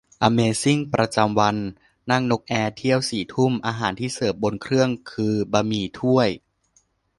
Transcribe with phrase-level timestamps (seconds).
[0.23, 1.57] อเมซิ่งประจำวัน:
[2.11, 6.29] นั่งนกแอร์เที่ยวสี่ทุ่ม อาหารที่เสิร์ฟบนเครื่องคือ บะหมี่ถ้วย!